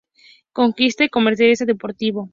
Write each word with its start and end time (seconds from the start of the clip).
Cronista 0.51 1.03
y 1.03 1.09
comentarista 1.09 1.63
deportivo. 1.63 2.27